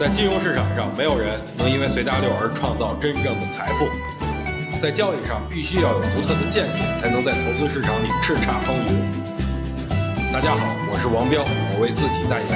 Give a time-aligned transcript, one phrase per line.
[0.00, 3.86] 在金融市场上，没有人能因为随大流而创造真正的财富。
[4.80, 10.32] 在交易上，必须要有独特的见解，才能在投资市场里叱咤风云。
[10.32, 12.48] 大家好，我是王彪，我为自己代言。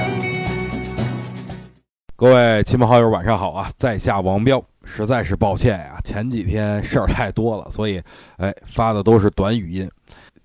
[2.15, 3.69] 各位亲朋好友，晚上好啊！
[3.77, 8.01] 在下王彪，实在是抱歉呀，前几天事儿太多了，所以
[8.37, 9.87] 哎发的都是短语音。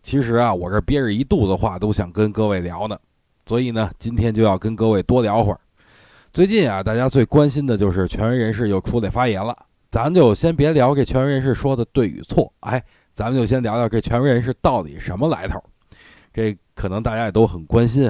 [0.02, 2.98] 其实啊，我这憋着一肚子话，都想跟各位聊呢，
[3.46, 5.60] 所以呢，今天就要跟各位多聊会儿。
[6.32, 9.56] 最近啊，大家最关心的就是权威人士又出来发言了。
[9.90, 12.80] 咱就先别聊这权威人士说的对与错，哎，
[13.12, 15.60] 咱们就先聊聊这权威人士到底什么来头。
[16.32, 18.08] 这可能大家也都很关心。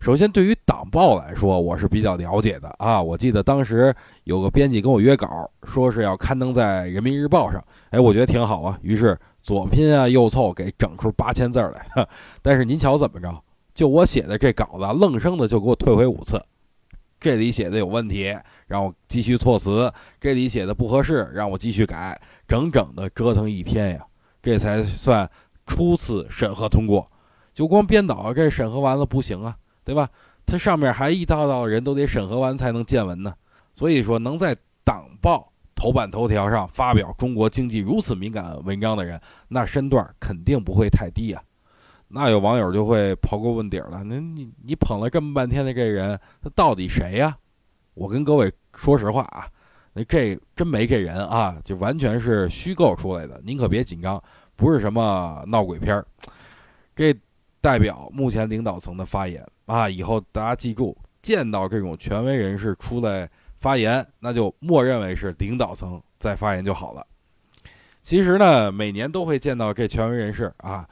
[0.00, 3.00] 首先，对于党报来说，我是比较了解的啊。
[3.00, 3.94] 我记得当时
[4.24, 8.76] 有个编辑跟我约稿，说是要刊登在人民日报上，哎，我觉得挺好啊。
[8.82, 11.86] 于是左拼啊右凑，给整出八千字来。
[12.42, 13.32] 但是您瞧怎么着？
[13.72, 16.44] 就我写的这稿子，愣生的就给我退回五次。
[17.22, 18.36] 这里写的有问题，
[18.66, 19.88] 让我继续措辞；
[20.20, 24.04] 这里写的不合适，让我继续改，整整的折腾一天呀，
[24.42, 25.30] 这才算
[25.64, 27.08] 初次审核通过。
[27.54, 30.08] 就光编导这审核完了不行啊，对吧？
[30.44, 33.32] 它上面还一道道人都得审核完才能见文呢。
[33.72, 41.40] 所以说，能在党报头版头条上发表中国经济如此敏感文章的人，那身段肯定不会太低啊。
[42.14, 47.34] 那有网友就会刨根问底了，那你你捧了这么半天的这人，他到底谁呀？
[47.94, 49.48] 我跟各位说实话啊，
[49.94, 53.40] 那这真没这人啊，就完全是虚构出来的。
[53.42, 54.22] 您可别紧张，
[54.56, 56.06] 不是什么闹鬼片儿。
[56.94, 57.18] 这
[57.62, 63.26] 代表目前领导层的发言啊，以后大家记住，见到这种权威人士出来
[63.58, 67.06] 发言，那就默认为是领导层在发言就好了。
[68.02, 70.86] 其实呢，每年都会见到这权威人士啊。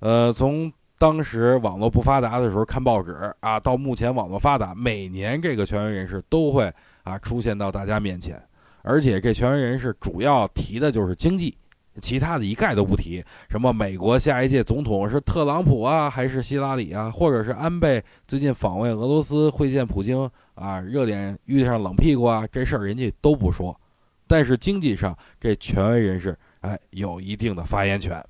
[0.00, 8.42] 呃，从当时网络不发达的时候看报纸啊，到目前网络发达，每年这个权威人士都会啊出现到大家面前，
[8.82, 11.56] 而且这权威人士主要提的就是经济，
[12.00, 13.22] 其他的一概都不提。
[13.50, 23.78] 什么美国下一届总统是特朗普啊，还是希拉里啊，或者是安倍最近访问俄罗斯会见普京啊，热点遇上冷屁股啊，这事儿人家都不说。
[24.26, 28.22] 但是经济上，这权威人士哎有一定的发言权。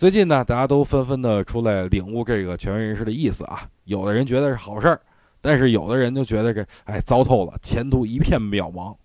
[0.00, 3.68] 最近呢，大家都纷纷的出来领悟这个权威人士的意思啊。
[3.84, 4.98] 有的人觉得是好事儿，
[5.42, 8.96] 但是有的人就觉得这哎糟透了，前途一片渺茫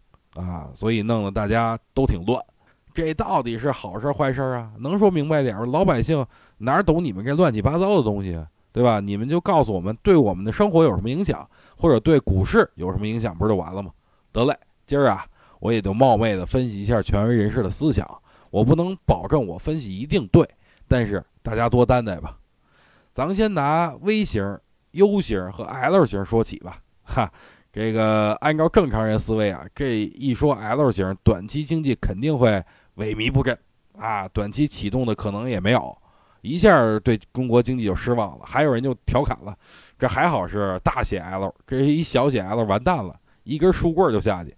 [0.42, 2.42] 啊，所以弄得大家都挺乱。
[2.94, 4.72] 这到底是好事儿坏事儿啊？
[4.80, 5.66] 能说明白点儿？
[5.66, 6.26] 老百姓
[6.60, 8.40] 哪儿懂你们这乱七八糟的东西，
[8.72, 9.02] 对吧？
[9.02, 11.46] 你们就告诉我们，对我们的生活有什么影响，
[11.76, 13.92] 或者对股市有什么影响，不是就完了吗？
[14.32, 15.26] 得嘞，今儿啊，
[15.60, 18.10] 我也就冒昧的分析一下权威人士的思想，
[18.50, 20.50] 我不能保证我分析一定对。
[20.88, 22.38] 但是大家多担待吧，
[23.14, 24.60] 咱们先拿 V 型、
[24.92, 26.80] U 型和 L 型说起吧。
[27.04, 27.32] 哈，
[27.72, 32.50] 这个按照正常人思维啊，这一说 L 型，短期经济肯定会
[32.98, 33.58] 萎靡不振
[33.98, 35.98] 啊，短期启动的可能也没有，
[36.42, 38.46] 一下对中国经济就失望了。
[38.46, 39.56] 还有人就调侃了，
[39.98, 44.56] 这还好是大写 L，这一小写 L 完蛋了，一根树棍就下去。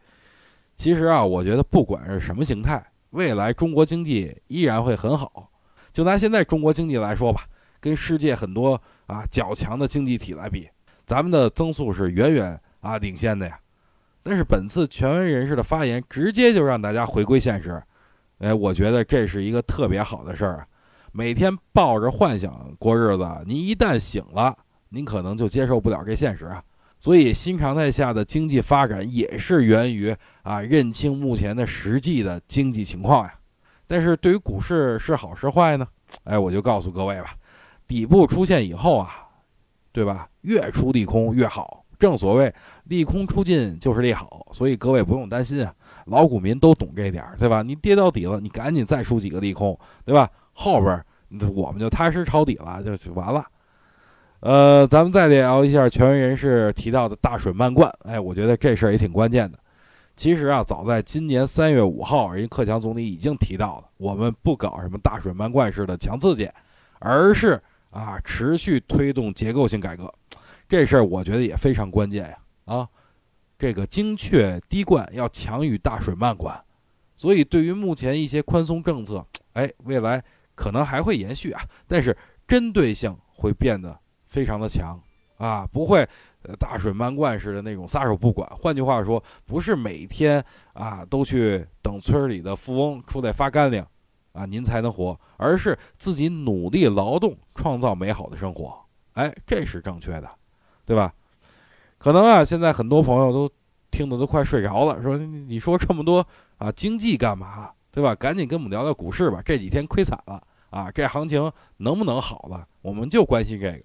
[0.75, 5.49] 其实啊，我觉得不管是什么形态，未来中国经济依然会很好。
[5.97, 7.41] 就拿现在中国经济来说吧，
[7.79, 10.69] 跟世界很多啊较强的经济体来比，
[11.07, 13.59] 咱们的增速是远远啊领先的呀。
[14.21, 17.81] 但是本次权威人士的发言，直接就让大家回归现实，
[18.37, 20.67] 哎，我觉得这是一个特别好的事儿啊。
[21.13, 24.55] 每天抱着幻想过日子，您一旦醒了，
[24.89, 26.63] 您可能就接受不了这现实啊。
[26.99, 33.33] 所以新常态下的经济发展也是源于啊认清目前的实际的经济情况呀。
[33.87, 35.87] 但是对于股市是好是坏呢？
[36.25, 37.33] 哎，我就告诉各位吧，
[37.87, 39.27] 底部出现以后啊，
[39.91, 40.27] 对吧？
[40.41, 42.53] 越出利空越好，正所谓
[42.85, 45.73] 利空出尽就是利好，所以各位不用担心啊，
[46.05, 47.61] 老股民都懂这点，对吧？
[47.61, 50.29] 你跌到底了，你赶紧再出几个利空，对吧？
[50.53, 51.03] 后边
[51.53, 53.43] 我们就踏实抄底了，就就完了。
[54.39, 59.57] 呃，咱们再聊一下权威人士提到的大水漫灌，哎，我觉得这事儿也挺关键的。
[60.17, 66.49] 其实啊，早在今年三月五号，人克强总理已经提到了，我们不搞什么大水漫灌式的强刺激，
[66.97, 67.61] 而是
[67.91, 70.11] 啊持续推动结构性改革。
[70.67, 72.37] 这事儿我觉得也非常关键呀！
[72.65, 72.89] 啊，
[73.59, 76.59] 这个精确滴灌要强于大水漫灌，
[77.15, 79.23] 所以对于目前一些宽松政策，
[79.53, 80.21] 哎，未来
[80.55, 82.17] 可能还会延续啊，但是
[82.47, 84.99] 针对性会变得非常的强
[85.37, 86.07] 啊，不会。
[86.43, 90.41] 呃大水漫灌似的那种撒手不管，换句话说，不是每天
[90.71, 93.85] 啊都去等村里的富翁出来发干粮，
[94.31, 98.73] 啊您才能活，而是自己努力劳动，创造美好的生活。
[99.13, 100.29] 哎，这是正确的，
[100.85, 101.13] 对吧？
[101.97, 103.49] 可能啊，现在很多朋友都
[103.91, 106.25] 听得都快睡着了，说你说这么多
[106.59, 107.71] 啊经济干嘛？
[107.91, 108.15] 对吧？
[108.15, 109.41] 赶紧跟我们聊聊股市吧。
[109.43, 112.65] 这几天亏惨了啊，这行情能不能好了？
[112.81, 113.83] 我们就关心这个。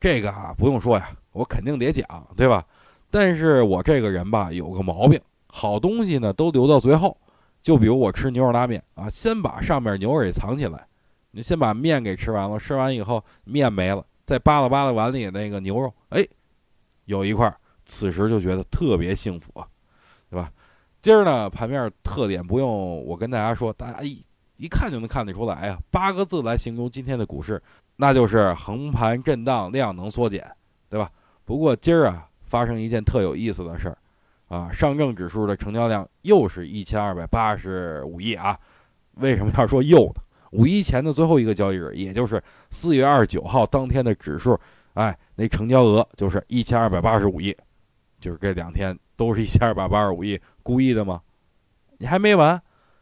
[0.00, 2.06] 这个啊，不用说呀，我肯定得讲，
[2.36, 2.64] 对吧？
[3.10, 7.16] 但是我这个人吧，有个毛病，好东西呢都留到最后。
[7.60, 10.86] 就比如我吃牛肉拉面啊，先把上面牛肉给藏起来，
[11.32, 16.26] 你先把面给吃完了，吃完以后面没了，再扒拉扒拉碗里那个牛肉，哎，
[17.06, 17.52] 有一块，
[17.84, 19.66] 此时就觉得特别幸福啊，
[20.30, 20.50] 对吧？
[21.02, 24.24] 今儿呢，盘面特点不用我跟大家说，大家一
[24.58, 27.60] 一看就能看得出来啊，八个字来形容今天的股市，
[27.96, 30.46] 那就是横盘震荡，量能缩减，
[30.90, 31.10] 对吧？
[31.46, 33.96] 不过今儿啊，发生一件特有意思的事儿。
[34.48, 38.58] 啊，上证指数的成交量又是一千二百八十五亿啊！
[39.16, 40.22] 为什么要说又呢？
[40.52, 44.58] 五一前的最后一个交易日，也就是四月二十九号当天的指数，
[44.94, 47.54] 哎，那成交额就是一千二百八十五亿，
[48.20, 51.20] 就是这两天都是一千二百八十五亿，故意的吗？
[51.98, 52.58] 你还没完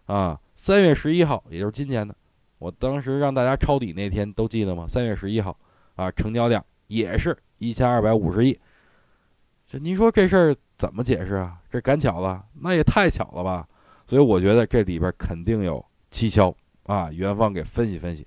[0.06, 0.36] 啊！
[0.56, 2.16] 三月十一号，也就是今年的，
[2.58, 4.86] 我当时让大家抄底那天都记得吗？
[4.88, 5.56] 三月十一号
[5.94, 8.58] 啊，成交量也是一千二百五十亿。
[9.66, 10.56] 这您说这事儿？
[10.78, 11.58] 怎么解释啊？
[11.70, 13.66] 这赶巧了，那也太巧了吧！
[14.04, 16.54] 所以我觉得这里边肯定有蹊跷
[16.84, 17.10] 啊。
[17.10, 18.26] 元芳给分析分析。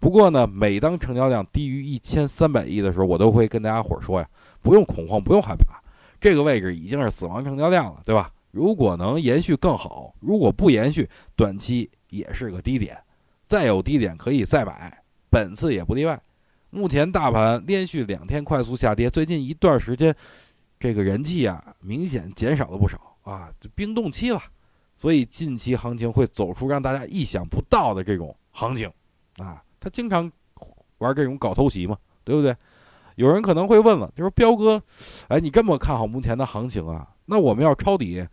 [0.00, 4.28] 不过呢，每当成交量低于一千三百亿的时候，我都会跟大家伙说呀，
[4.62, 5.80] 不用恐慌，不用害怕，
[6.20, 8.32] 这个位置已经是死亡成交量了，对吧？
[8.50, 12.96] 如果能延续更好，如果不延续，短期也是个低点，
[13.46, 16.20] 再有低点可以再买，本次也不例外。
[16.70, 20.14] 目前大盘连续两天快速下跌，最近一段时间。
[20.78, 24.40] 这个人气啊，明显减少了不少啊，就冰冻期了，
[24.96, 28.90] 所以近期行情会走出让大家意想不到的这种行情，
[29.36, 30.32] 啊，他经常
[30.96, 32.56] 玩这种搞偷袭嘛，对不对？
[33.16, 34.82] 有人可能会问了，就说彪哥，
[35.28, 37.06] 哎，你这么看好目前的行情啊？
[37.26, 38.26] 那我们要抄底，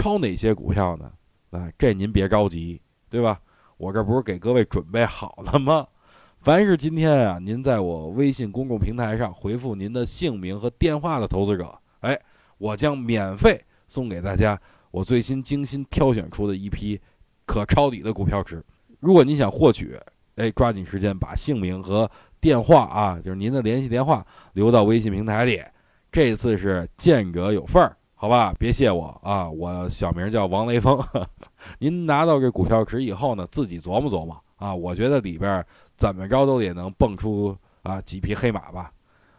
[0.00, 1.12] 抄哪些股票呢？
[1.50, 2.80] 啊，这您别着急，
[3.10, 3.38] 对吧？
[3.76, 5.86] 我这不是给各位准备好了吗？
[6.40, 11.78] 凡是今天啊，您在我微信公众平台上回复您的姓名和电话的投资者。
[12.00, 12.18] 哎，
[12.56, 14.58] 我将免费送给大家
[14.90, 16.98] 我最新精心挑选出的一批
[17.44, 18.64] 可抄底的股票池。
[19.00, 20.00] 如果您想获取，
[20.36, 22.10] 哎，抓紧时间把姓名和
[22.40, 25.62] 电话啊，就是您的联系电话留到微信平台里。
[26.10, 28.54] 这次是见者有份儿，好吧？
[28.58, 31.02] 别谢我啊，我小名叫王雷锋。
[31.80, 34.74] 您拿到这股票池以后呢，自己琢磨琢磨啊。
[34.74, 35.64] 我觉得里边
[35.96, 38.92] 怎么着都也能蹦出啊几匹黑马吧。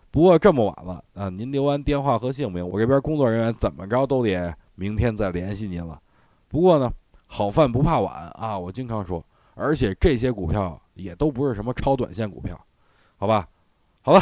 [0.10, 6.02] 不过这么晚了啊，您留完电话和姓名，我这边工作人员怎么着都得明天再联系您了。
[6.48, 6.92] 不过呢，
[7.28, 9.24] 好饭不怕晚啊，我经常说，
[9.54, 12.60] 而且这些股票也都不是什么超短线股票，
[13.20, 13.48] 好吧？
[14.02, 14.20] 好了，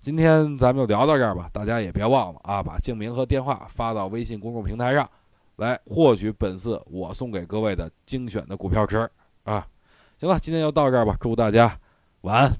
[0.00, 5.08] 今天咱们就聊到这儿吧，大家也别忘了啊，把姓名和电话发到微信公众平台上，
[5.56, 9.10] 来获取本次我送给各位的精选的股票池
[9.44, 9.66] 啊。
[10.18, 11.78] 行了，今天就到这儿吧，祝大家
[12.22, 12.52] 晚安。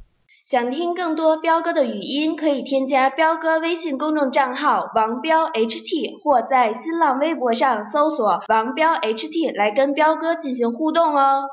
[0.45, 11.45] 想听更多彪哥的语音，可以添加彪哥微信公众账号王彪 HT，或在新浪微博上搜索王彪 HT 来跟彪哥进行互动哦。